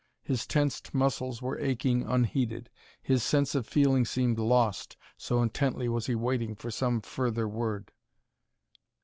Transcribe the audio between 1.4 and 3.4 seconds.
were aching unheeded; his